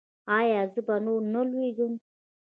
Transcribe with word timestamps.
ایا 0.37 0.61
زه 0.73 0.81
به 0.87 0.95
نور 1.05 1.21
نه 1.33 1.41
لویږم؟ 1.49 1.93